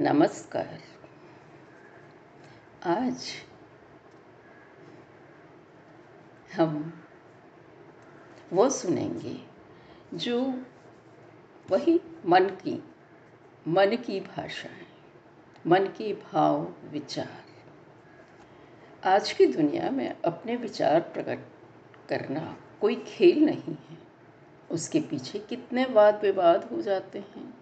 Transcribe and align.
नमस्कार। 0.00 0.80
आज 2.84 3.32
हम 6.56 7.02
वो 8.52 8.70
सुनेंगे 8.70 9.40
जो 10.14 10.64
वही 11.70 12.00
मन 12.26 12.44
की 12.44 12.84
मन 13.68 13.96
की 13.96 14.20
भाषाएँ 14.20 14.86
मन 15.66 15.86
के 15.86 16.12
भाव 16.12 16.74
विचार। 16.90 17.44
आज 19.04 19.32
की 19.32 19.46
दुनिया 19.46 19.90
में 19.90 20.22
अपने 20.22 20.56
विचार 20.56 21.00
प्रकट 21.00 21.38
करना 22.08 22.56
कोई 22.80 22.96
खेल 22.96 23.44
नहीं 23.44 23.76
है। 23.90 23.98
उसके 24.70 25.00
पीछे 25.00 25.38
कितने 25.38 25.84
वाद 25.84 26.22
विवाद 26.22 26.64
हो 26.64 26.82
जाते 26.82 27.18
हैं। 27.18 27.57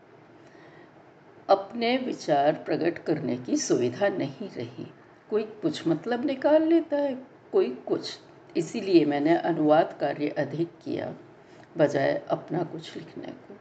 अपने 1.48 1.96
विचार 1.96 2.52
प्रकट 2.52 2.98
करने 2.98 3.36
की 3.36 3.56
सुविधा 3.56 4.08
नहीं 4.08 4.48
रही। 4.48 4.86
कोई 5.30 5.42
कुछ 5.42 5.86
मतलब 5.86 6.24
निकाल 6.24 6.62
लेता 6.62 6.96
है, 6.96 7.26
कोई 7.52 7.70
कुछ। 7.70 8.18
इसीलिए 8.56 9.04
मैंने 9.04 9.36
अनुवाद 9.36 9.96
कार्य 10.00 10.28
अधिक 10.28 10.68
किया, 10.84 11.14
बजाय 11.76 12.22
अपना 12.30 12.62
कुछ 12.62 12.96
लिखने 12.96 13.26
को। 13.26 13.56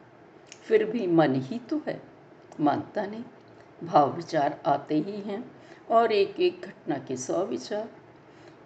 फिर 0.64 0.86
भी 0.86 1.08
मन 1.08 1.36
ही 1.36 1.60
तो 1.60 1.82
है, 1.88 2.02
मानता 2.60 3.06
नहीं। 3.06 3.24
भाव 3.84 4.16
विचार 4.16 4.62
आते 4.66 4.96
ही 4.96 5.22
हैं, 5.22 5.52
और 5.92 6.12
एक 6.12 6.40
एक 6.40 6.62
घटना 6.62 6.98
के 6.98 7.18
सौ 7.18 7.46
विचार। 7.46 7.90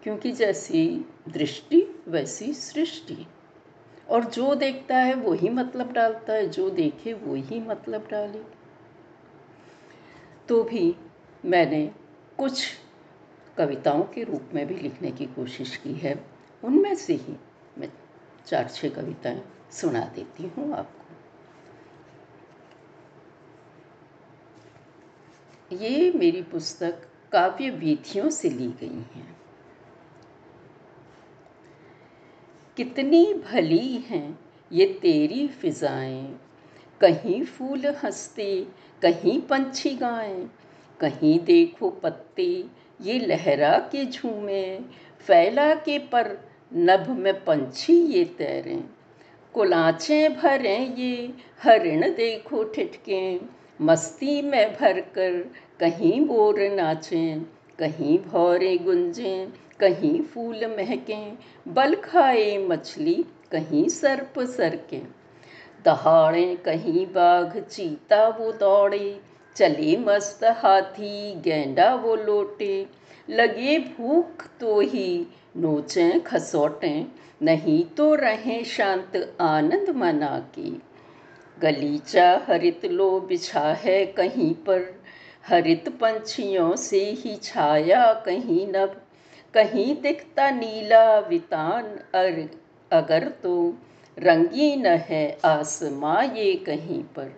क्योंकि 0.04 0.32
जैसी 0.32 1.06
दृष्टि, 1.30 2.04
वैसी 2.08 2.54
सृष्टि। 2.54 3.28
और 4.10 4.24
जो 4.24 4.56
देखता 4.56 4.98
है 4.98 5.14
वही 5.14 5.50
मतलब 5.50 5.92
डालता 5.92 6.34
है, 6.34 6.50
जो 6.50 6.70
देखे 6.70 7.14
वही 7.14 7.60
मतलब 7.60 8.08
डाले। 8.12 8.59
तो 10.50 10.64
भी 10.64 10.96
मैंने 11.46 11.92
कुछ 12.38 12.68
कविताओं 13.58 14.04
के 14.04 14.24
रूप 14.24 14.50
में 14.54 14.68
भी 14.68 14.76
लिखने 14.76 15.12
की 15.12 15.26
कोशिश 15.26 15.76
की 15.78 15.94
है। 15.94 16.26
उनमें 16.64 16.96
से 16.96 17.14
ही 17.14 17.36
मैं 17.78 17.90
चार 18.48 18.68
छः 18.68 18.90
कविताएँ 18.90 19.42
सुना 19.72 20.00
देती 20.16 20.44
हूँ 20.48 20.74
आपको। 20.74 21.00
ये 25.76 26.12
मेरी 26.12 26.42
पुस्तक 26.42 27.08
काव्य 27.32 27.70
वीथियों 27.70 28.30
से 28.30 28.50
ली 28.50 28.68
गई 28.68 29.06
हैं। 29.16 29.38
कितनी 32.78 33.34
भली 33.34 33.98
हैं 33.98 34.40
ये 34.72 35.00
तेरी 35.02 35.48
फिजाएँ 35.48 36.40
कहीं 37.02 37.44
फूल 37.46 37.96
हँसते, 38.04 38.68
कहीं 39.02 39.42
पंछी 39.42 39.90
गाएँ, 39.90 40.52
कहीं 41.00 41.40
देखो 41.40 41.90
पत्ते, 41.90 42.66
ये 43.02 43.20
लहरा 43.20 43.78
के 43.78 44.06
झूमे, 44.06 44.80
फैला 45.20 45.76
के 45.76 46.00
पर 46.00 46.38
नभ 46.76 47.10
में 47.10 47.46
पंछी 47.46 47.94
ये 47.94 48.26
तैरें। 48.26 48.84
कुलाचें 49.54 50.38
भरें 50.38 50.96
ये, 50.96 51.34
हरिण 51.64 52.02
देखो 52.02 52.64
ठिठके, 52.64 53.40
मस्ती 53.82 54.42
में 54.42 54.74
भर 54.74 55.02
कर 55.02 55.52
कहीं 55.80 56.26
बोर 56.26 56.60
नाचें, 56.60 57.40
कहीं 57.80 58.20
भौरे 58.20 58.78
गुंजें, 58.78 59.48
कहीं 59.80 60.22
फूल 60.22 60.66
महकें, 60.78 61.38
बल 61.68 61.96
खाए 61.96 62.58
मछली, 62.58 63.26
कहीं 63.52 63.88
सर्प 63.88 64.40
सरकें। 64.40 65.08
दहाड़े 65.86 66.56
कहीं 66.56 67.06
बाघ 67.06 67.60
चीता 67.60 68.28
वो 68.30 68.52
दौड़े, 68.52 69.20
चले 69.56 69.96
मस्त 69.98 70.44
हाथी, 70.44 71.36
गेंडा 71.36 71.94
वो 71.96 72.16
लोटे। 72.16 72.88
लगे 73.30 73.78
भूख 73.80 74.46
तो 74.60 74.80
ही, 74.82 75.28
नोचे 75.58 76.12
खसोटे, 76.20 77.06
नहीं 77.42 77.84
तो 77.98 78.14
रहे 78.16 78.64
शांत 78.64 79.38
आनंद 79.42 79.90
मना 79.90 80.38
के 80.56 80.70
गलीचा 81.58 82.30
हरित 82.48 82.86
लो 82.86 83.20
बिछा 83.20 83.68
है 83.74 84.06
कहीं 84.06 84.54
पर, 84.54 84.82
हरित 85.48 85.90
पंछियों 85.90 86.76
से 86.76 87.04
ही 87.12 87.36
छाया 87.36 88.14
कहीं 88.26 88.68
नभ। 88.68 88.96
कहीं 89.54 89.96
दिखता 90.02 90.50
नीला 90.52 91.20
वितान 91.20 91.84
अर 92.16 92.50
अगर 92.92 93.28
तो 93.44 93.54
रंगीन 94.20 94.86
है 94.86 95.38
आसमां 95.46 96.24
ये 96.38 96.54
कहीं 96.56 97.02
पर। 97.16 97.32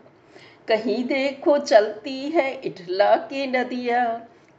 कहीं 0.67 1.03
देखो 1.05 1.57
चलती 1.57 2.19
है 2.29 2.51
इठला 2.65 3.15
के 3.15 3.45
नदिया, 3.47 4.03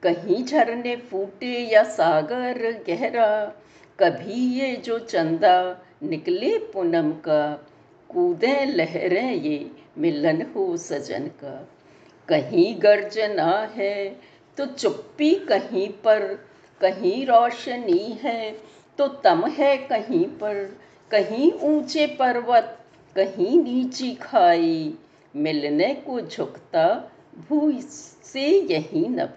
कहीं 0.03 0.45
झरने 0.45 0.97
फूटे 0.97 1.59
या 1.73 1.83
सागर 1.83 2.61
गहरा। 2.89 3.31
कभी 3.99 4.41
ये 4.59 4.75
जो 4.77 4.99
चंदा 4.99 5.57
निकले 6.03 6.57
पूनम 6.73 7.11
का, 7.13 7.69
कूदे 8.11 8.65
लहरें 8.67 9.33
ये 9.35 9.71
मिलन 9.99 10.43
हो 10.55 10.77
सजन 10.77 11.27
का। 11.43 11.69
कहीं 12.29 12.75
गर्जना 12.79 13.51
है 13.75 14.17
तो 14.59 14.67
चुप्पी 14.67 15.35
कहीं 15.49 15.89
पर, 15.89 16.21
कहीं 16.81 17.27
रोशनी 17.27 18.19
है 18.23 18.51
तो 18.99 19.09
तम 19.09 19.47
है 19.49 19.77
कहीं 19.77 20.25
पर। 20.27 20.57
कहीं 21.13 21.53
ऊँचे 21.53 22.07
पर्वत, 22.07 22.79
कहीं 23.17 23.63
नीची 23.63 24.15
खाई, 24.15 24.95
मिलने 25.37 25.95
को 25.95 26.21
झुकता 26.21 27.13
भू 27.49 27.73
से 27.81 28.75
यही 28.75 29.09
नब। 29.09 29.37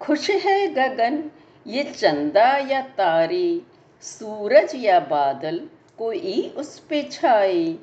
खुश 0.00 0.30
है 0.30 0.68
गगन, 0.68 1.30
ये 1.66 1.84
चंदा 1.84 2.56
या 2.56 2.80
तारे, 2.80 3.60
सूरज 4.02 4.72
या 4.74 5.00
बादल, 5.00 5.68
कोई 5.98 6.54
उस 6.56 6.78
पे 6.78 7.02
छाए। 7.02 7.78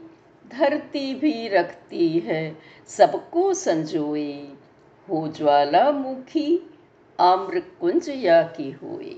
धरती 0.51 1.15
भी 1.15 1.47
रखती 1.47 2.19
है 2.19 2.57
सबको 2.87 3.53
संजोए, 3.53 4.47
हो 5.09 5.27
ज्वालामुखी 5.27 6.69
आम्र 7.19 7.59
कुंज 7.59 8.09
या 8.09 8.43
की 8.43 8.71
हुए। 8.71 9.15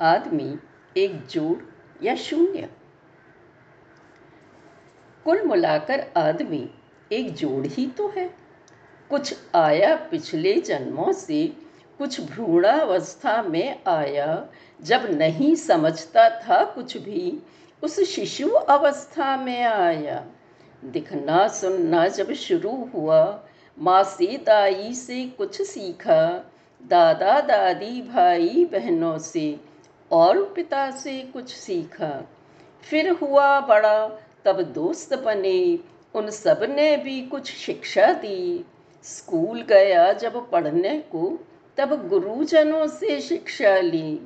आदमी 0.00 0.58
एक 0.96 1.26
जोड़ 1.26 1.58
या 2.04 2.14
शून्य। 2.14 2.68
कुल 5.24 5.42
मिलाकर 5.42 6.12
आदमी 6.16 6.70
एक 7.12 7.34
जोड़ 7.34 7.66
ही 7.66 7.86
तो 7.86 8.08
है। 8.08 8.34
कुछ 9.10 9.34
आया 9.54 9.96
पिछले 9.96 10.54
जन्मों 10.54 11.12
से, 11.12 11.46
कुछ 11.98 12.20
भ्रूणावस्था 12.20 13.42
में 13.42 13.82
आया। 13.86 14.46
जब 14.82 15.06
नहीं 15.10 15.54
समझता 15.54 16.40
था 16.40 16.64
कुछ 16.64 16.96
भी, 16.96 17.42
उस 17.82 18.00
शिशु 18.00 18.48
अवस्था 18.48 19.36
में 19.36 19.64
आया। 19.64 20.26
दिखना 20.84 21.48
सुनना 21.48 22.08
जब 22.08 22.32
शुरू 22.32 22.90
हुआ, 22.94 23.44
माँ 23.78 24.02
से 24.02 24.38
दाई 24.38 24.94
से 24.94 25.26
कुछ 25.26 25.62
सीखा। 25.62 26.52
दादा 26.86 27.40
दादी 27.40 28.02
भाई 28.02 28.68
बहनों 28.72 29.18
से 29.18 29.60
और 30.12 30.44
पिता 30.44 30.90
से 30.90 31.20
कुछ 31.20 31.54
सीखा। 31.54 32.28
फिर 32.90 33.10
हुआ 33.10 33.60
बड़ा, 33.60 34.08
तब 34.44 34.62
दोस्त 34.62 35.14
बने। 35.14 35.78
उन 36.14 36.30
सबने 36.30 36.96
भी 36.96 37.22
कुछ 37.22 37.52
शिक्षा 37.52 38.12
दी। 38.12 38.64
स्कूल 39.02 39.62
गया 39.62 40.12
जब 40.12 40.50
पढ़ने 40.50 40.98
को, 40.98 41.38
तब 41.76 42.08
गुरुजनों 42.08 42.86
से 42.86 43.20
शिक्षा 43.20 43.76
ली। 43.76 44.20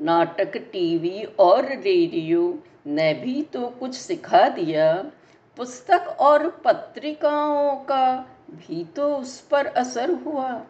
नाटक, 0.00 0.56
टीवी 0.56 1.24
और 1.24 1.64
रेडियो 1.64 2.58
ने 2.86 3.14
भी 3.14 3.42
तो 3.42 3.68
कुछ 3.68 3.94
सिखा 3.94 4.48
दिया। 4.48 5.10
पुस्तक 5.56 6.16
और 6.20 6.48
पत्रिकाओं 6.48 7.76
का 7.76 8.26
भी 8.50 8.84
तो 8.84 9.16
उस 9.16 9.40
पर 9.40 9.66
असर 9.66 10.10
हुआ। 10.10 10.62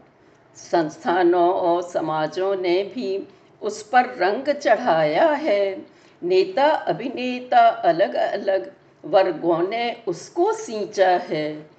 संस्थानों 0.56 1.54
और 1.54 1.82
समाजों 1.82 2.56
ने 2.56 2.84
भी 2.84 3.28
उस 3.62 3.82
पर 3.82 4.04
रंग 4.04 4.48
चढ़ाया 4.48 5.28
है। 5.30 5.86
नेता, 6.22 6.66
अभिनेता 6.66 7.68
अलग 7.68 8.14
अलग 8.14 8.72
वर्गों 9.04 9.68
ने 9.68 10.02
उसको 10.06 10.52
सींचा 10.52 11.08
है। 11.08 11.70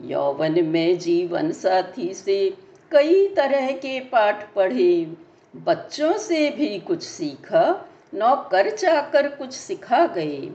यौवन 0.00 0.64
में 0.64 0.98
जीवन 0.98 1.52
साथी 1.52 2.14
से 2.14 2.56
कई 2.90 3.28
तरह 3.28 3.72
के 3.72 4.00
पाठ 4.00 4.54
पढ़े। 4.54 5.12
बच्चों 5.56 6.12
से 6.12 6.50
भी 6.50 6.78
कुछ 6.78 7.02
सीखा, 7.02 7.88
नौकर 8.14 8.70
चाकर 8.70 9.28
कुछ 9.28 9.52
सिखा 9.52 10.06
गए। 10.06 10.50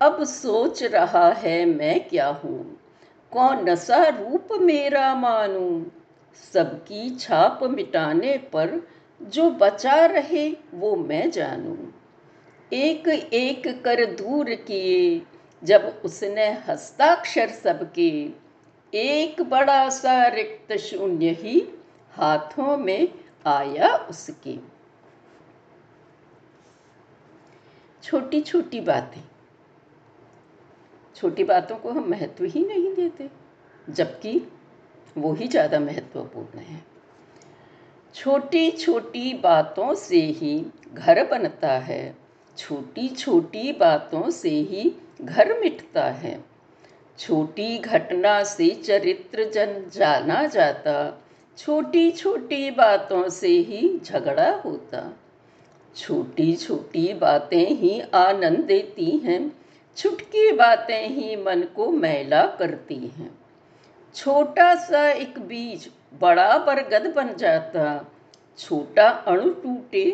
अब 0.00 0.24
सोच 0.24 0.82
रहा 0.82 1.28
है 1.28 1.64
मैं 1.64 2.08
क्या 2.08 2.28
हूँ? 2.28 2.80
कौन 3.32 3.74
सा 3.74 4.08
रूप 4.08 4.48
मेरा 4.52 5.14
मानूं? 5.14 5.84
सबकी 6.52 7.16
छाप 7.16 7.60
मिटाने 7.62 8.38
पर 8.38 8.88
जो 9.20 9.50
बचा 9.50 10.04
रहे 10.06 10.48
वो 10.74 10.94
मैं 10.96 11.30
जानूं। 11.30 11.76
एक 12.72 13.08
एक 13.08 13.66
कर 13.84 14.04
दूर 14.06 14.54
किए, 14.54 15.22
जब 15.62 16.02
उसने 16.04 16.50
हस्ताक्षर 16.68 17.48
सबके 17.48 18.08
एक 18.92 19.42
बड़ा 19.42 19.88
सा 19.88 20.26
रिक्त 20.26 20.76
शून्य 20.76 21.30
ही 21.30 21.60
हाथों 22.12 22.76
में 22.76 23.08
आया 23.46 23.94
उसके। 24.10 24.56
छोटी 28.02 28.40
छोटी 28.40 28.80
बातें। 28.80 29.22
छोटी 31.16 31.44
बातों 31.44 31.76
को 31.76 31.90
हम 31.90 32.08
महत्व 32.10 32.44
ही 32.44 32.64
नहीं 32.64 32.94
देते, 32.94 33.30
जबकि 33.88 34.40
वो 35.18 35.32
ही 35.32 35.48
ज़्यादा 35.48 35.80
महत्वपूर्ण 35.80 36.58
है। 36.58 36.82
छोटी 38.14 38.70
छोटी 38.70 39.34
बातों 39.34 39.94
से 39.94 40.20
ही 40.20 40.66
घर 40.94 41.26
बनता 41.26 41.72
है। 41.72 42.16
छोटी 42.58 43.08
छोटी 43.08 43.72
बातों 43.72 44.30
से 44.30 44.50
ही 44.50 44.92
घर 45.22 45.60
मिटता 45.60 46.04
है। 46.04 46.44
छोटी 47.18 47.78
घटना 47.78 48.44
से 48.44 48.68
चरित्र 48.70 49.50
जन 49.50 49.90
जाना 49.92 50.46
जाता। 50.46 51.22
छोटी 51.58 52.10
छोटी 52.10 52.70
बातों 52.70 53.28
से 53.28 53.48
ही 53.48 53.98
झगड़ा 54.04 54.50
होता। 54.50 55.16
छोटी 55.96 56.56
छोटी 56.56 57.14
बातें 57.14 57.70
ही 57.70 58.00
आनंद 58.00 58.58
देती 58.58 59.10
हैं। 59.10 59.52
छुटकी 59.96 60.52
बातें 60.52 61.08
ही 61.08 61.36
मन 61.36 61.62
को 61.62 61.90
मैला 61.90 62.46
करती 62.46 62.98
हैं। 62.98 63.38
छोटा 64.14 64.74
सा 64.74 65.10
एक 65.10 65.38
बीज 65.38 65.90
बड़ा 66.12 66.56
बरगद 66.58 67.12
बन 67.16 67.34
जाता। 67.36 67.84
छोटा 68.58 69.08
अणु 69.08 69.50
टूटे 69.54 70.04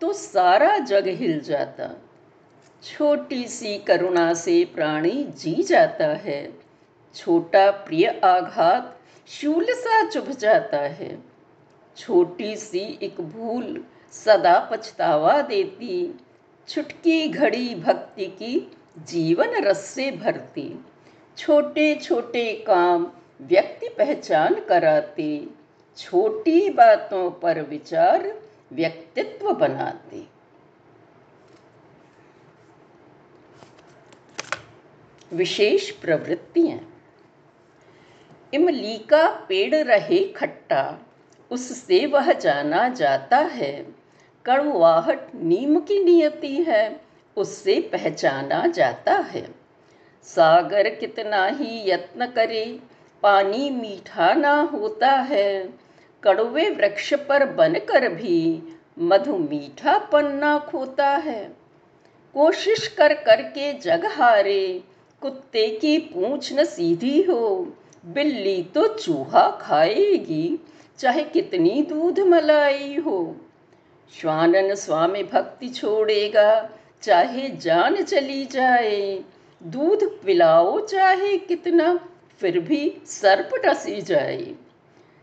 तो 0.00 0.12
सारा 0.12 0.76
जग 0.78 1.06
हिल 1.08 1.40
जाता। 1.40 1.88
छोटी 2.82 3.46
सी 3.48 3.76
करुणा 3.78 4.32
से 4.34 4.64
प्राणी 4.64 5.24
जी 5.38 5.62
जाता 5.62 6.06
है। 6.16 6.40
छोटा 7.14 7.70
प्रिय 7.70 8.06
आघात 8.24 8.96
शूल 9.28 9.66
सा 9.70 10.02
चुभ 10.10 10.30
जाता 10.30 10.78
है। 10.78 11.16
छोटी 11.96 12.54
सी 12.56 12.98
एक 13.02 13.20
भूल 13.20 13.84
सदा 14.14 14.58
पछतावा 14.70 15.40
देती। 15.42 16.20
छुटकी 16.68 17.28
घड़ी 17.28 17.74
भक्ति 17.74 18.26
की 18.38 18.72
जीवन 19.08 19.54
रस 19.64 19.84
से 19.84 20.10
भरती। 20.12 20.68
छोटे 21.38 21.94
छोटे 21.94 22.52
काम 22.66 23.06
व्यक्ति 23.40 23.88
पहचान 23.88 24.54
कराते, 24.54 25.46
छोटी 25.96 26.70
बातों 26.70 27.30
पर 27.30 27.62
विचार 27.62 28.42
व्यक्तित्व 28.72 29.52
बनाते। 29.52 30.26
विशेष 35.32 35.90
प्रवृत्तियाँ। 35.90 37.04
इमली 38.54 38.98
का 38.98 39.46
पेड़ 39.48 39.74
रहे 39.74 40.24
खट्टा, 40.24 40.98
उससे 41.50 42.06
वह 42.06 42.32
जाना 42.32 42.88
जाता 42.88 43.36
है। 43.36 43.94
कड़वाहट 44.46 45.34
नीम 45.34 45.80
की 45.80 46.04
नियति 46.04 46.56
है, 46.56 47.00
उससे 47.36 47.80
पहचाना 47.92 48.66
जाता 48.66 49.12
है। 49.12 49.54
सागर 50.22 50.94
कितना 50.94 51.46
ही 51.46 51.90
यत्न 51.90 52.26
करे 52.26 52.80
पानी 53.22 53.70
मीठा 53.70 54.34
ना 54.34 54.60
होता 54.60 55.10
है। 55.10 55.68
कड़वे 56.22 56.70
वृक्ष 56.70 57.14
पर 57.14 57.44
बनकर 57.46 58.08
भी 58.08 58.62
मधु 58.98 59.36
मीठा 59.36 59.98
पन्ना 59.98 60.58
खोता 60.58 61.08
है। 61.08 61.44
कोशिश 62.34 62.86
कर 62.86 63.14
करके 63.14 63.72
जग 63.72 64.06
हारे, 64.06 64.82
कुत्ते 65.22 65.68
की 65.68 65.98
पूछ 65.98 66.52
न 66.52 66.64
सीधी 66.64 67.22
हो, 67.22 67.72
बिल्ली 68.06 68.62
तो 68.62 68.86
चूहा 68.88 69.48
खाएगी, 69.60 70.58
चाहे 70.98 71.22
कितनी 71.22 71.82
दूध 71.82 72.20
मलाई 72.20 72.96
हो। 72.96 73.36
श्वानन 74.20 74.74
स्वामी 74.74 75.22
भक्ति 75.22 75.68
छोड़ेगा, 75.68 76.70
चाहे 77.02 77.48
जान 77.48 78.02
चली 78.02 78.44
जाए, 78.44 79.24
दूध 79.62 80.22
पिलाओ 80.22 80.80
चाहे 80.80 81.36
कितना 81.38 82.09
फिर 82.40 82.60
भी 82.60 83.02
सर्प 83.06 83.66
डसी 83.66 84.02
जाए। 84.02 84.54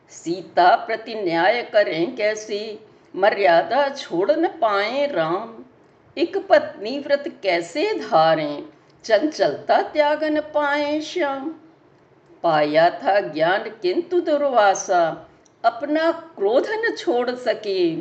सीता 0.10 0.75
प्रति 0.75 1.16
न्याय 1.16 1.62
करें 1.62 2.16
कैसे? 2.16 2.80
मर्यादा 3.16 3.90
छोड़ 3.90 4.31
न 4.31 4.48
पाए 4.48 5.08
राम। 5.08 5.64
एक 6.18 6.38
पत्नी 6.38 7.00
व्रत 7.00 7.40
कैसे 7.44 7.94
धारें? 7.94 8.64
चंचलता 9.04 9.81
त्याग 9.81 10.24
न 10.24 10.42
पाए 10.42 11.02
श्याम। 11.02 11.56
पाया 12.44 12.90
था 12.90 13.19
ज्ञान 13.19 13.64
किंतु 13.64 14.19
दुर्वासा। 14.19 15.30
अपना 15.66 16.12
क्रोध 16.12 16.68
न 16.69 16.96
छोड़ 16.96 17.31
सके। 17.31 17.96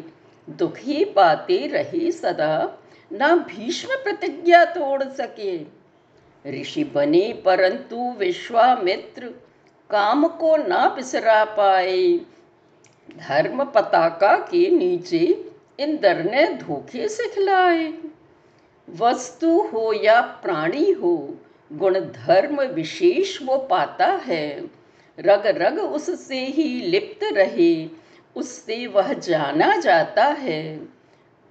दुखी 0.50 1.04
पाते 1.04 1.66
रहे 1.66 2.12
सदा। 2.12 2.82
ना 3.12 3.36
भीष्म 3.36 3.88
प्रतिज्ञा 3.92 4.64
तोड़ 4.64 5.02
सके। 5.02 5.75
ऋषि 6.48 6.84
बने, 6.84 7.42
परंतु 7.44 8.14
विश्वामित्र 8.18 9.26
काम 9.90 10.28
को 10.28 10.56
ना 10.56 10.88
बिसरा 10.88 11.44
पाए। 11.44 12.20
धर्म 13.16 13.64
पताका 13.64 14.36
के 14.36 14.70
नीचे 14.70 15.52
इंद्र 15.80 16.22
ने 16.30 16.46
धोखे 16.46 17.08
से 17.08 17.28
खिलाए 17.28 17.92
वस्तु 18.90 19.60
हो 19.60 19.92
या 19.92 20.20
प्राणी 20.20 20.90
हो, 20.90 21.38
गुण 21.72 22.00
धर्म 22.00 22.62
विशेष 22.62 23.42
वो 23.42 23.58
पाता 23.58 24.06
है। 24.06 24.70
रग 25.18 25.46
रग 25.46 25.78
उससे 25.78 26.44
ही 26.44 26.80
लिप्त 26.80 27.20
रहे, 27.32 27.88
उससे 28.36 28.86
वह 28.86 29.12
जाना 29.12 29.76
जाता 29.76 30.24
है। 30.24 30.88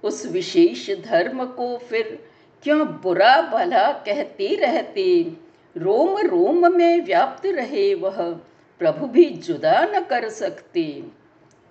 उस 0.02 0.26
विशेष 0.26 0.90
धर्म 0.90 1.44
को 1.44 1.76
फिर 1.78 2.18
क्यों 2.62 2.86
बुरा 2.86 3.40
भला 3.40 3.92
कहते 3.92 4.54
रहते? 4.54 5.32
रोम 5.76 6.18
रोम 6.18 6.76
में 6.76 7.04
व्याप्त 7.04 7.46
रहे 7.46 7.94
वह, 7.94 8.32
प्रभु 8.78 9.06
भी 9.06 9.24
जुदा 9.24 9.84
न 9.84 10.00
कर 10.00 10.28
सकते। 10.28 11.04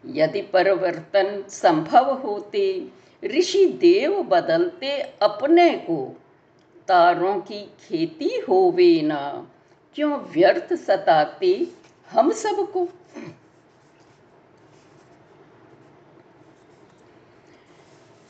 यदि 0.06 0.42
परिवर्तन 0.42 1.44
संभव 1.50 2.14
होते, 2.14 2.88
ऋषि 3.26 3.66
देव 3.66 4.24
बदलते 4.24 5.02
अपने 5.02 5.70
को। 5.70 6.22
तारों 6.88 7.40
की 7.40 7.66
खेती 7.66 8.46
होवे 8.50 9.02
ना, 9.02 9.48
क्यों 9.96 10.12
व्यर्थ 10.12 10.74
सताते 10.74 11.68
हम 12.10 12.32
सबको? 12.32 12.88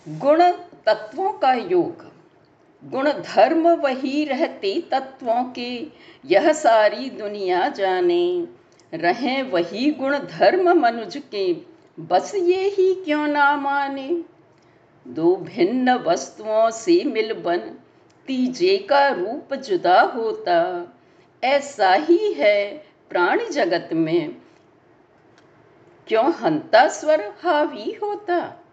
गुण 0.08 0.52
तत्वों 0.86 1.34
का 1.34 1.54
योग। 1.54 2.15
गुण 2.86 3.12
धर्म 3.12 3.68
वही 3.68 4.26
रहते 4.26 4.84
तत्वों 4.92 5.44
के, 5.44 5.88
यह 6.26 6.54
सारी 6.54 7.10
दुनिया 7.10 7.68
जाने। 7.68 8.48
रहे 8.94 9.42
वही 9.42 9.92
गुण 9.92 10.18
धर्म 10.18 10.82
मनुज 10.82 11.18
के, 11.18 11.56
बस 12.00 12.36
ये 12.36 12.68
ही 12.68 12.94
क्यों 12.94 13.28
ना 13.28 13.56
माने? 13.58 14.24
दो 15.08 15.36
भिन्न 15.36 15.94
वस्तुओं 15.94 16.70
से 16.70 17.04
मिल 17.04 17.34
बन, 17.34 17.58
तीजे 18.28 18.78
का 18.78 19.08
रूप 19.08 19.54
जुदा 19.54 20.02
होता। 20.02 20.88
ऐसा 21.44 21.94
ही 21.94 22.34
है 22.34 22.86
प्राणी 23.10 23.46
जगत 23.46 23.90
में। 23.94 24.36
क्यों 26.08 26.34
हंता 26.34 26.88
स्वर 26.88 27.34
हावी 27.44 27.92
होता? 28.04 28.66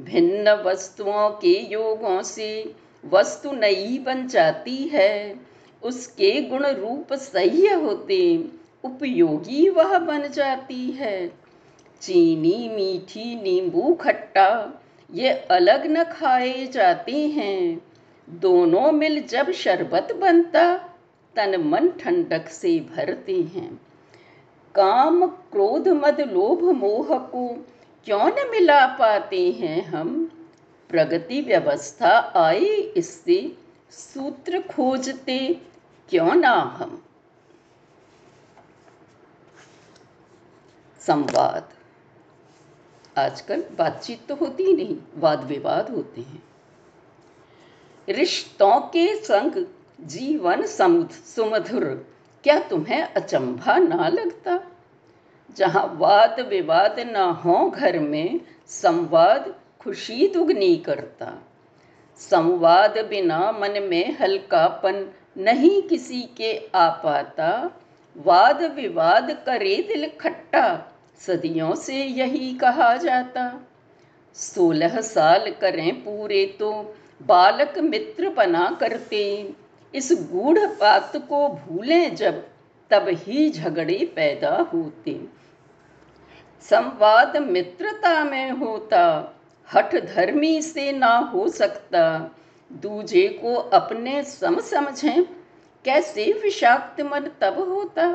भिन्न 0.00 0.50
वस्तुओं 0.50 1.30
के 1.30 1.72
योगों 1.72 2.22
से 2.22 2.81
वस्तु 3.04 3.52
नई 3.52 3.98
बन 3.98 4.26
जाती 4.26 4.76
है, 4.76 5.40
उसके 5.82 6.42
गुण 6.42 6.66
रूप 6.66 7.12
सही 7.12 7.66
होते, 7.66 8.44
उपयोगी 8.84 9.68
वह 9.68 9.98
बन 9.98 10.28
जाती 10.28 10.90
है। 10.90 11.32
चीनी, 12.00 12.68
मीठी, 12.68 13.42
नींबू, 13.42 13.94
खट्टा, 13.94 14.80
ये 15.14 15.28
अलग 15.28 15.86
न 15.86 16.04
खाए 16.04 16.66
जाते 16.66 17.12
हैं। 17.12 17.80
दोनों 18.30 18.92
मिल 18.92 19.22
जब 19.22 19.50
शरबत 19.50 20.08
बनता, 20.12 20.76
तन 21.36 21.60
मन 21.60 21.88
ठंडक 21.88 22.48
से 22.48 22.80
भरते 22.80 23.34
हैं। 23.34 23.80
काम, 24.74 25.26
क्रोध, 25.26 25.88
मद, 25.88 26.20
लोभ, 26.20 26.64
मोह 26.64 27.18
को 27.18 27.66
क्यों 28.04 28.28
न 28.28 28.50
मिला 28.50 28.86
पाते 28.86 29.50
हैं 29.50 29.84
हम? 29.84 30.30
प्रगति 30.92 31.40
व्यवस्था 31.40 32.32
आए 32.36 32.68
इससे 32.96 33.56
सूत्र 33.90 34.60
खोजते 34.60 35.60
क्यों 36.08 36.34
ना 36.34 36.52
हम? 36.52 37.02
संवाद। 41.00 41.68
आजकल 43.18 43.64
बातचीत 43.78 44.26
तो 44.26 44.34
होती 44.34 44.62
ही 44.62 44.72
नहीं 44.72 44.96
वाद 45.16 45.44
विवाद 45.44 45.90
होते 45.90 46.20
हैं। 46.20 46.42
रिश्तों 48.08 48.80
के 48.80 49.24
संग 49.24 49.66
जीवन 50.00 50.66
सुमधुर, 50.66 51.84
क्या 52.44 52.60
तुम्हें 52.60 53.02
अचंभा 53.02 53.76
ना 53.78 54.08
लगता? 54.08 54.60
जहाँ 55.56 55.94
वाद 55.94 56.40
विवाद 56.40 57.00
ना 57.00 57.24
हो 57.24 57.70
घर 57.70 57.98
में, 57.98 58.40
संवाद 58.66 59.54
खुशी 59.84 60.28
दुगनी 60.28 60.76
करता। 60.76 61.42
संवाद 62.16 62.98
बिना 62.98 63.52
मन 63.52 63.82
में 63.82 64.18
हल्कापन 64.18 65.10
नहीं 65.38 65.82
किसी 65.82 66.22
के 66.22 66.70
आ 66.74 66.88
पाता। 66.88 67.70
वाद 68.16 68.62
विवाद 68.62 69.30
करे 69.46 69.76
दिल 69.88 70.10
खट्टा, 70.20 70.92
सदियों 71.18 71.74
से 71.74 71.94
यही 71.94 72.54
कहा 72.54 72.96
जाता। 72.96 73.60
सोलह 74.34 75.00
साल 75.00 75.50
करें 75.50 76.04
पूरे 76.04 76.46
तो 76.46 76.96
बालक 77.22 77.78
मित्र 77.78 78.28
बना 78.28 78.76
करते। 78.80 79.54
इस 79.94 80.28
गूढ़ 80.32 80.58
बात 80.58 81.12
को 81.16 81.48
भूलें 81.48 82.16
जब, 82.16 82.48
तब 82.90 83.08
ही 83.08 83.50
झगड़े 83.50 84.12
पैदा 84.16 84.56
होते। 84.56 85.20
संवाद 86.60 87.36
मित्रता 87.36 88.24
में 88.24 88.50
होता। 88.50 89.34
हठ 89.74 89.94
धर्मी 89.96 90.62
से 90.62 90.92
ना 90.92 91.16
हो 91.34 91.48
सकता। 91.48 92.30
दूजे 92.72 93.28
को 93.28 93.54
अपने 93.54 94.22
सम 94.22 94.60
समझें, 94.60 95.22
कैसे 95.84 96.32
विषाक्त 96.42 97.00
मन 97.02 97.30
तब 97.40 97.58
होता? 97.68 98.06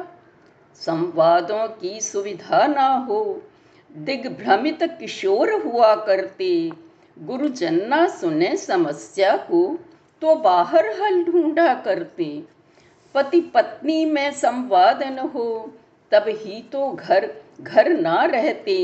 संवादों 0.75 1.67
की 1.67 2.01
सुविधा 2.01 2.65
ना 2.67 2.87
हो, 3.07 3.41
दिग्भ्रमित 3.91 4.83
किशोर 4.83 5.51
हुआ 5.53 5.95
करते। 5.95 6.71
गुरुजन 7.17 7.87
ना 7.87 8.07
सुने 8.07 8.55
समस्या 8.57 9.35
को 9.37 9.79
तो 10.21 10.35
बाहर 10.35 10.85
हल 11.01 11.23
ढूंढा 11.23 11.73
करते। 11.73 12.43
पति 13.15 13.41
पत्नी 13.41 14.05
में 14.05 14.31
संवाद 14.31 15.03
न 15.03 15.19
हो, 15.19 15.73
तब 16.11 16.25
ही 16.27 16.61
तो 16.61 16.91
घर 16.91 17.33
घर 17.61 17.89
ना 17.89 18.23
रहते। 18.25 18.77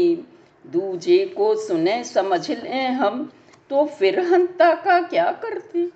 दूजे 0.68 1.26
को 1.26 1.56
सुने, 1.56 2.04
समझ 2.04 2.52
लें 2.52 2.90
हम 2.90 3.32
तो 3.70 3.86
फिर 3.86 4.20
हंता 4.20 4.76
का 4.76 5.02
क्या 5.02 5.32
करते? 5.32 5.90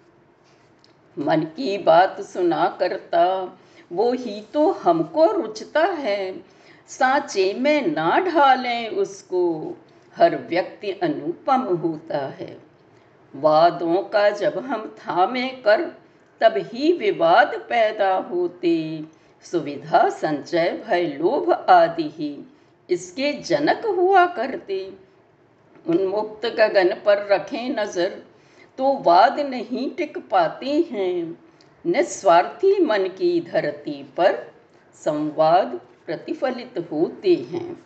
मन 1.20 1.42
की 1.42 1.78
बात 1.78 2.22
सुना 2.22 2.78
करता 2.80 3.58
वो 3.92 4.12
ही 4.12 4.42
तो 4.42 4.72
हमको 4.72 5.32
रुचता 5.32 5.84
है। 5.84 6.44
सांचे 6.88 7.54
में 7.54 7.88
ना 7.88 8.20
ढालें 8.20 8.90
उसको, 8.90 9.74
हर 10.16 10.36
व्यक्ति 10.36 10.92
अनुपम 10.92 11.62
होता 11.62 12.18
है। 12.18 12.58
वादों 13.36 14.04
का 14.04 14.30
जब 14.30 14.60
हम 14.60 14.96
थामे 15.00 15.48
कर 15.48 15.84
तब 16.42 16.54
ही 16.58 16.92
विवाद 16.92 17.66
पैदा 17.70 18.16
होते। 18.16 19.04
सुविधा, 19.44 20.10
संचय, 20.10 20.84
भय, 20.88 21.04
लोभ 21.04 21.52
आदि 21.52 22.10
ही। 22.16 22.57
इसके 22.90 23.32
जनक 23.34 23.86
हुआ 23.88 24.26
करते। 24.26 24.80
उन्मुक्त 25.86 26.46
गगन 26.46 26.94
पर 27.06 27.26
रखें 27.28 27.70
नज़र 27.70 28.22
तो 28.78 28.94
वाद 28.98 29.40
नहीं 29.40 29.90
टिक 29.92 30.18
पाते 30.30 30.72
हैं। 30.92 31.38
निस्वार्थी 31.86 32.80
मन 32.80 33.08
की 33.08 33.40
धरती 33.42 34.02
पर 34.18 34.36
संवाद 34.96 35.80
प्रतिफलित 36.06 36.78
होते 36.92 37.36
हैं। 37.52 37.84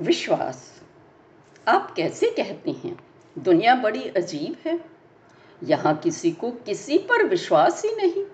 विश्वास, 0.00 0.58
आप 1.66 1.92
कैसे 1.96 2.30
कहते 2.30 2.70
हैं? 2.70 2.98
दुनिया 3.36 3.74
बड़ी 3.74 4.08
अजीब 4.08 4.56
है। 4.66 4.78
यहाँ 5.62 5.94
किसी 5.96 6.30
को 6.32 6.50
किसी 6.66 6.98
पर 7.08 7.24
विश्वास 7.26 7.84
ही 7.84 7.94
नहीं। 7.96 8.24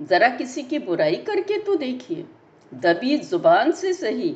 ज़रा 0.00 0.28
किसी 0.28 0.62
की 0.62 0.78
बुराई 0.78 1.16
करके 1.26 1.58
तो 1.58 1.74
देखिए, 1.76 2.24
दबी 2.72 3.16
ज़ुबान 3.18 3.72
से 3.72 3.92
सही, 3.92 4.30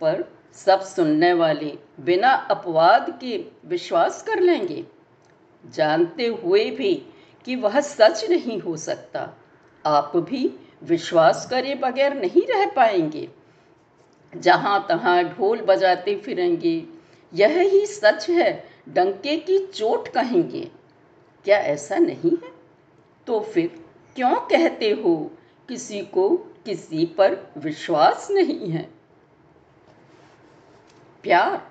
पर 0.00 0.24
सब 0.56 0.80
सुनने 0.84 1.32
वाले 1.32 1.72
बिना 2.00 2.32
अपवाद 2.50 3.10
के 3.20 3.36
विश्वास 3.66 4.22
कर 4.22 4.40
लेंगे। 4.40 4.84
जानते 5.64 6.26
हुए 6.42 6.64
भी 6.70 6.94
कि 7.46 7.56
वह 7.56 7.80
सच 7.80 8.24
नहीं 8.30 8.58
हो 8.60 8.76
सकता, 8.76 9.32
आप 9.84 10.16
भी 10.20 10.50
विश्वास 10.82 11.46
करे 11.50 11.74
बगैर 11.74 12.14
नहीं 12.14 12.46
रह 12.48 12.66
पाएँगे। 12.66 13.28
जहाँ 14.32 14.84
तहाँ 14.88 15.22
ढोल 15.26 15.60
बजाते 15.62 16.14
फिरेंगे, 16.16 16.82
यह 17.32 17.60
ही 17.60 17.84
सच 17.86 18.28
है, 18.30 18.64
डंके 18.88 19.36
की 19.38 19.58
चोट 19.66 20.08
कहेंगे। 20.08 20.68
क्या 21.44 21.58
ऐसा 21.58 21.96
नहीं 21.96 22.30
है? 22.30 22.52
तो 23.26 23.40
फिर 23.40 23.84
क्यों 24.16 24.34
कहते 24.36 24.90
हो 24.90 25.30
किसी 25.68 26.00
को 26.00 26.36
किसी 26.36 27.06
पर 27.06 27.52
विश्वास 27.56 28.30
नहीं 28.30 28.70
है? 28.70 28.90
प्यार, 31.22 31.70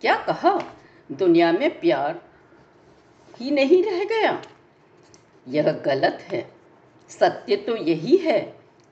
क्या 0.00 0.16
कहा? 0.16 0.76
दुनिया 1.12 1.52
में 1.52 1.80
प्यार 1.80 2.22
ही 3.36 3.50
नहीं 3.50 3.84
रह 3.84 4.04
गया। 4.04 4.42
यह 5.48 5.72
गलत 5.72 6.18
है। 6.20 6.52
सत्य 7.08 7.56
तो 7.56 7.76
यही 7.76 8.16
है 8.16 8.40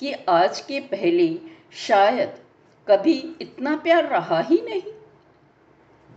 कि 0.01 0.13
आज 0.13 0.61
के 0.61 0.81
पहले 0.81 1.39
शायद 1.73 2.39
कभी 2.89 3.37
इतना 3.41 3.77
प्यार 3.77 4.05
रहा 4.05 4.41
ही 4.41 4.61
नहीं। 4.65 4.93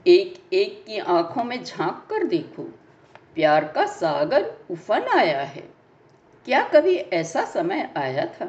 एक 0.07 0.53
एक 0.53 0.85
की 0.85 0.99
आँखों 0.99 1.43
में 1.43 1.63
झाँक 1.63 2.09
कर 2.09 2.23
देखो। 2.23 2.76
प्यार 3.37 3.65
का 3.71 3.85
सागर 3.85 4.43
उफन 4.71 5.01
आया 5.01 5.41
है। 5.41 5.61
क्या 6.45 6.61
कभी 6.67 6.95
ऐसा 6.95 7.45
समय 7.45 7.93
आया 7.97 8.25
था 8.25 8.45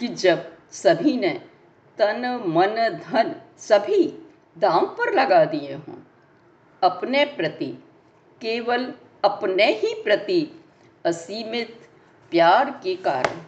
कि 0.00 0.08
जब 0.08 0.58
सभी 0.70 1.16
ने 1.16 1.30
तन, 1.98 2.42
मन, 2.46 2.74
धन 3.04 3.34
सभी 3.58 4.26
दांव 4.58 4.86
पर 4.86 5.14
लगा 5.14 5.44
दिए 5.44 5.74
हों? 5.74 5.94
अपने 6.82 7.24
प्रति, 7.24 7.84
केवल 8.40 8.94
अपने 9.24 9.66
ही 9.66 10.02
प्रति 10.02 10.64
असीमित 11.04 11.88
प्यार 12.30 12.70
के 12.70 12.96
कारण। 12.96 13.38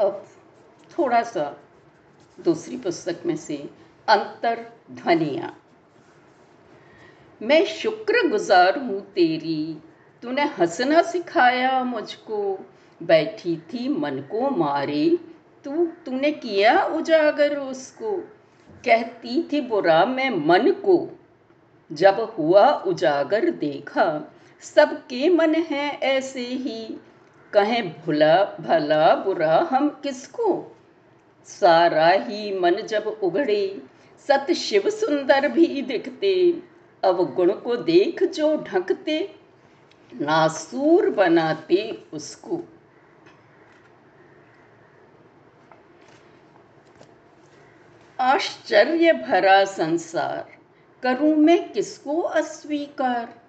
अब 0.00 0.26
थोड़ा 0.98 1.22
सा 1.22 1.56
दूसरी 2.40 2.76
पुस्तक 2.76 3.16
में 3.26 3.36
से 3.36 3.70
अंतर 4.08 4.72
ध्वनिया। 4.90 5.56
मैं 7.42 7.64
शुक्र 7.64 8.28
गुजार 8.28 8.78
हूँ 8.78 9.00
तेरी, 9.00 9.82
तूने 10.22 10.42
हंसना 10.42 11.02
सिखाया 11.02 11.84
मुझको, 11.84 12.66
बैठी 13.02 13.56
थी 13.56 13.88
मन 13.88 14.18
को 14.18 14.50
मारे, 14.50 15.18
तू, 15.64 15.86
तूने 15.86 16.32
किया 16.32 16.84
उजागर 16.84 17.56
उसको, 17.56 18.16
कहती 18.84 19.48
थी 19.52 19.60
बुरा 19.60 20.04
मैं 20.04 20.30
मन 20.30 20.70
को, 20.70 21.20
जब 21.92 22.34
हुआ 22.38 22.72
उजागर 22.72 23.50
देखा, 23.50 24.34
सबके 24.60 25.28
मन 25.28 25.54
हैं 25.54 26.00
ऐसे 26.00 26.40
ही, 26.40 26.96
कहें 27.52 28.02
भुला, 28.02 28.44
भला 28.44 29.14
बुरा 29.14 29.68
हम 29.70 29.88
किसको? 29.88 30.71
सारा 31.44 32.08
ही 32.08 32.58
मन 32.58 32.74
जब 32.74 33.06
उगड़े 33.22 33.82
सत 34.28 34.52
शिव 34.52 34.82
सुंदर 34.86 35.48
भी 35.48 35.82
दिखते। 35.82 36.62
अवगुण 37.04 37.52
को 37.52 37.76
देख 37.76 38.22
जो 38.22 38.56
ढकते, 38.56 39.34
नासूर 40.20 41.10
बनाते 41.10 42.06
उसको। 42.12 42.60
आश्चर्य 48.20 49.12
भरा 49.12 49.64
संसार, 49.64 50.58
करूँ 51.02 51.36
मैं 51.36 51.72
किसको 51.72 52.20
अस्वीकार? 52.20 53.42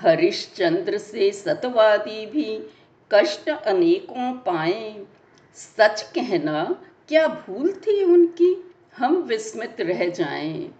हरिश्चंद्र 0.00 0.98
से 0.98 1.32
सतवादी 1.32 2.26
भी 2.26 2.70
कष्ट 3.12 3.48
अनेकों 3.48 4.32
पाए। 4.32 5.06
सच 5.54 6.02
कहना 6.02 6.76
क्या 7.08 7.28
भूल 7.28 7.72
थी 7.72 8.04
उनकी? 8.04 8.74
हम 8.96 9.16
विस्मित 9.16 9.76
रह 9.80 10.10
जाएँ। 10.10 10.74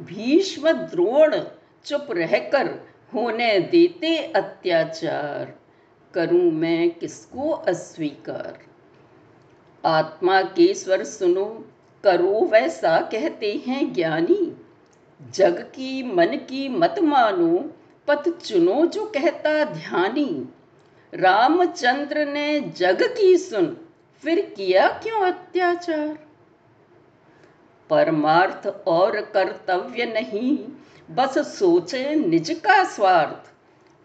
भीष्म 0.00 0.72
द्रोण 0.72 1.36
चुप 1.84 2.06
रहकर 2.10 2.88
होने 3.14 3.60
देते 3.60 4.18
अत्याचार। 4.18 5.58
करूँ 6.14 6.52
मैं 6.52 6.90
किसको 6.90 7.50
अस्वीकार? 7.50 8.58
आत्मा 9.84 10.42
के 10.42 10.74
स्वर 10.74 11.04
सुनो, 11.04 11.64
करो 12.04 12.46
वैसा 12.46 13.00
कहते 13.00 13.62
हैं 13.66 13.92
ज्ञानी। 13.92 14.66
जग 15.30 15.58
की 15.58 16.02
मन 16.02 16.26
की 16.26 16.68
मत 16.68 16.94
मानो, 16.98 17.72
पथ 18.08 18.28
चुनो 18.28 18.86
जो 18.86 19.06
कहता 19.06 19.64
ध्यानी। 19.64 20.48
रामचंद्र 21.14 22.24
ने 22.24 22.60
जग 22.60 23.02
की 23.02 23.38
सुन 23.38 23.83
फिर 24.22 24.54
किया 24.56 24.88
क्यों 24.88 25.20
अत्याचार? 25.20 26.18
परमार्थ 27.90 28.66
और 28.66 29.20
कर्तव्य 29.20 30.04
नहीं, 30.04 30.58
बस 31.10 31.58
सोचे 31.58 32.14
निज 32.14 32.50
का 32.50 32.84
स्वार्थ। 32.84 33.52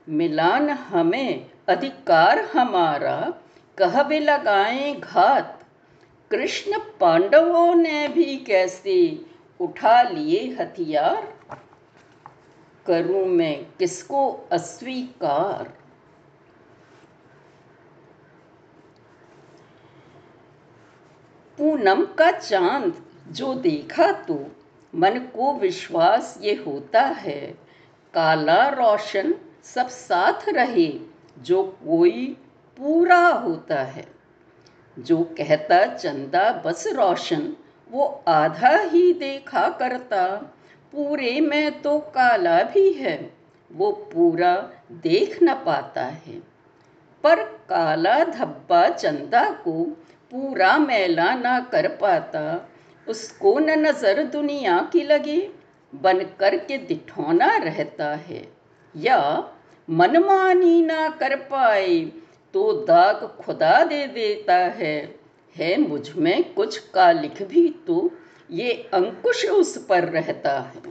मिलान 0.09 0.69
हमें 0.69 1.51
अधिकार 1.69 2.39
हमारा 2.39 3.33
कह 3.77 4.03
भी 4.03 4.19
लगाए 4.19 4.93
घात। 4.93 5.63
कृष्ण 6.31 6.79
पांडवों 6.99 7.75
ने 7.75 8.07
भी 8.07 8.37
कैसे 8.37 9.25
उठा 9.59 10.01
लिए 10.01 10.57
हथियार? 10.59 11.39
करूँ 12.85 13.25
मैं 13.25 13.65
किसको 13.79 14.47
अस्वीकार? 14.51 15.78
पूनम 21.59 22.05
का 22.05 22.31
चाँद, 22.31 23.03
जो 23.31 23.53
देखा 23.53 24.11
तो 24.11 24.51
मन 24.95 25.11
को 25.11 25.53
विश्वास 25.53 26.39
ये 26.41 26.63
होता 26.67 27.01
है। 27.01 27.57
काला 28.13 28.69
रोशन 28.69 29.33
सब 29.63 29.87
साथ 29.87 30.49
रहे, 30.49 30.99
जो 31.39 31.63
कोई 31.63 32.37
पूरा 32.77 33.27
होता 33.27 33.83
है। 33.83 34.07
जो 34.99 35.23
कहता 35.23 35.85
चंदा 35.85 36.63
बस 36.65 36.87
रोशन, 36.87 37.55
वो 37.91 38.23
आधा 38.27 38.77
ही 38.77 39.13
देखा 39.13 39.69
करता। 39.69 40.35
पूरे 40.91 41.41
में 41.41 41.81
तो 41.81 41.99
काला 41.99 42.63
भी 42.63 42.93
है, 42.93 43.33
वो 43.73 43.91
पूरा 43.91 44.69
देख 44.91 45.39
न 45.43 45.53
पाता 45.53 46.05
है। 46.05 46.33
पर 47.23 47.43
काला 47.43 48.23
धब्बा 48.23 48.89
चंदा 48.89 49.51
को 49.51 49.97
पूरा 50.31 50.77
मैला 50.77 51.33
ना 51.35 51.59
कर 51.59 51.87
पाता, 51.87 52.69
उसको 53.07 53.59
न 53.59 53.69
नज़र 53.69 54.23
दुनिया 54.23 54.89
की 54.93 55.03
लगी, 55.03 55.41
बन 55.95 56.19
कर 56.39 56.57
के 56.57 56.77
दिठौना 56.77 57.57
रहता 57.57 58.15
है। 58.15 58.47
या, 58.95 59.51
मनमानी 59.89 60.81
ना 60.81 61.09
कर 61.09 61.35
पाए 61.35 61.99
तो 62.53 62.71
दाग 62.85 63.37
खुदा 63.41 63.83
दे 63.83 64.07
देता 64.07 64.55
है। 64.55 65.19
है 65.55 65.77
मुझमें 65.81 66.53
कुछ 66.53 66.77
का 66.77 67.11
लिख 67.11 67.41
भी 67.41 67.69
तो 67.87 68.11
ये 68.51 68.89
अंकुश 68.93 69.45
उस 69.45 69.85
पर 69.85 70.03
रहता 70.03 70.59
है। 70.59 70.81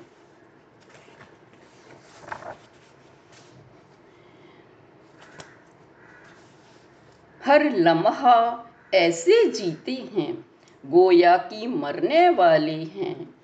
हर 7.40 7.64
लम्हा 7.71 8.64
ऐसे 8.95 9.50
जीते 9.50 9.92
हैं, 9.92 10.45
गोया 10.87 11.37
की 11.37 11.66
मरने 11.66 12.28
वाले 12.28 12.73
हैं। 12.73 13.35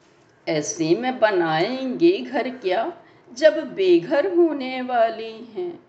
ऐसे 0.48 0.94
में 0.94 1.18
बनाएँगे 1.18 2.18
घर 2.18 2.48
क्या, 2.48 2.92
जब 3.32 3.74
बेघर 3.74 4.36
होने 4.36 4.82
वाले 4.82 5.30
हैं? 5.30 5.80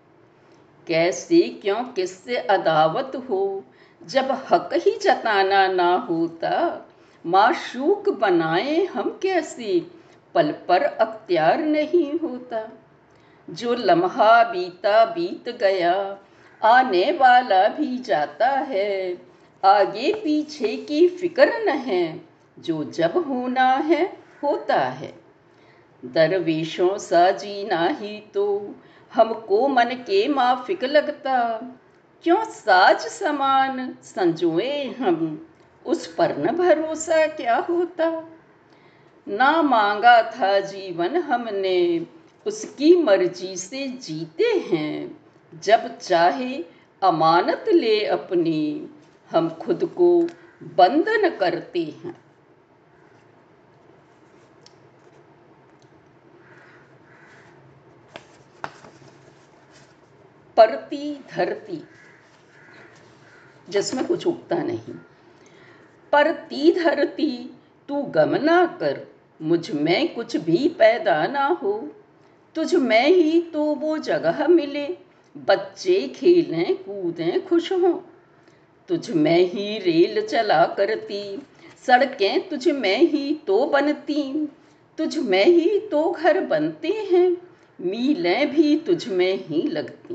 कैसे, 0.86 1.40
क्यों, 1.40 1.84
किससे 1.84 2.36
अदावत 2.36 3.12
हो, 3.30 3.64
जब 4.06 4.44
हक 4.50 4.70
ही 4.72 4.98
जताना 5.02 5.68
ना 5.68 5.96
होता? 5.96 6.86
माशूक 7.26 8.08
बनाए 8.08 8.84
हम 8.84 9.20
कैसे, 9.22 9.86
पल 10.34 10.54
पर 10.68 10.82
अख्तियार 10.82 11.58
नहीं 11.58 12.18
होता? 12.18 12.68
जो 13.50 13.74
लम्हा 13.74 14.44
बीता 14.44 15.04
बीत 15.04 15.48
गया, 15.48 16.18
आने 16.64 17.12
वाला 17.12 17.68
भी 17.68 17.98
जाता 17.98 18.48
है 18.48 19.26
आगे 19.66 20.14
पीछे 20.14 20.76
की 20.76 21.08
फ़िक्र 21.08 21.52
न 21.64 21.68
है, 21.68 22.20
जो 22.58 22.84
जब 22.84 23.12
होना 23.28 23.72
है, 23.72 24.16
होता 24.42 24.80
है। 24.80 25.14
दरवेशों 26.04 26.98
सा 26.98 27.30
जीना 27.30 27.88
ही 27.88 28.20
तो 28.34 28.74
हमको 29.14 29.68
मन 29.68 29.84
के 29.84 30.28
माफिक 30.28 30.84
लगता। 30.84 31.60
क्यों 32.22 32.44
साज 32.44 32.98
समान 33.00 33.96
संजोए 34.02 34.84
हम, 34.84 35.46
उस 35.86 36.06
पर 36.06 36.38
न 36.38 36.56
भरोसा 36.56 37.26
क्या 37.26 37.56
होता? 37.56 38.28
ना 39.28 39.62
मांगा 39.62 40.22
था 40.22 40.60
जीवन 40.60 41.16
हमने, 41.16 42.06
उसकी 42.46 43.02
मर्ज़ी 43.02 43.56
से 43.56 43.88
जीते 43.88 44.44
हैं। 44.44 45.18
जब 45.62 45.98
चाहे 45.98 46.64
अमानत 47.02 47.64
ले 47.68 48.04
अपनी 48.04 48.90
हम 49.30 49.48
खुद 49.48 49.84
को 49.84 50.26
बंधन 50.62 51.30
करते 51.30 51.82
हैं। 51.84 52.26
परती 60.56 61.24
धरती, 61.30 61.84
जिसमें 63.68 64.06
कुछ 64.06 64.26
उगता 64.26 64.56
नहीं। 64.56 64.94
परती 66.12 66.72
धरती, 66.72 67.56
तू 67.88 68.02
गमना 68.02 68.66
कर, 68.66 69.06
मुझमें 69.42 70.14
कुछ 70.14 70.36
भी 70.36 70.68
पैदा 70.68 71.26
ना 71.26 71.46
हो। 71.46 71.92
तुझ 72.54 72.74
में 72.74 73.06
ही 73.06 73.40
तो 73.40 73.64
वो 73.64 73.98
जगह 73.98 74.48
मिले, 74.48 74.98
बच्चे 75.36 76.08
खेलें, 76.08 76.76
कूदें, 76.76 77.46
खुश 77.46 77.72
हों। 77.72 78.15
तुझ 78.88 79.10
में 79.10 79.40
ही 79.40 79.78
रेल 79.78 80.26
चला 80.26 80.64
करती, 80.66 81.42
सड़कें 81.86 82.48
तुझ 82.48 82.68
में 82.68 82.98
ही 82.98 83.34
तो 83.46 83.66
बनती, 83.66 84.46
तुझ 84.98 85.18
में 85.18 85.44
ही 85.44 85.78
तो 85.80 86.10
घर 86.10 86.40
बनते 86.40 86.88
हैं, 86.88 87.36
मीलें 87.80 88.50
भी 88.50 88.76
तुझ 88.76 89.08
में 89.08 89.44
ही 89.46 89.62
लगती। 89.62 90.14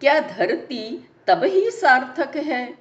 क्या 0.00 0.20
धरती 0.20 1.08
तब 1.26 1.44
ही 1.44 1.70
सार्थक 1.70 2.36
है, 2.36 2.74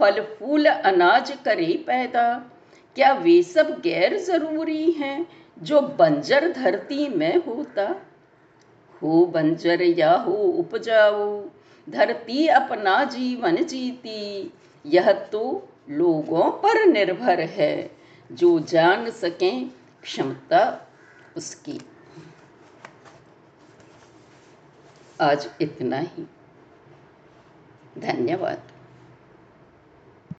फल 0.00 0.20
फूल 0.20 0.66
अनाज 0.66 1.30
करे 1.44 1.84
पैदा। 1.86 2.50
क्या 2.96 3.12
वे 3.12 3.42
सब 3.42 3.70
गैर 3.80 4.18
ज़रूरी 4.18 4.90
हैं, 4.90 5.26
जो 5.62 5.80
बंजर 5.80 6.52
धरती 6.52 7.08
में 7.08 7.36
होता? 7.36 8.02
हो 9.02 9.26
बंजर 9.26 9.82
या 9.82 10.12
हो 10.16 10.32
उपजाऊ 10.32 11.42
धरती 11.90 12.46
अपना 12.46 13.04
जीवन 13.04 13.56
जीती। 13.56 14.52
यह 14.86 15.12
तो 15.12 15.68
लोगों 15.90 16.50
पर 16.50 16.86
निर्भर 16.86 17.40
है। 17.40 17.96
जो 18.32 18.60
जान 18.60 19.10
सकें 19.10 19.70
क्षमता 20.02 20.92
उसकी। 21.36 21.80
आज 25.20 25.50
इतना 25.60 25.98
ही। 25.98 26.26
धन्यवाद। 27.98 28.62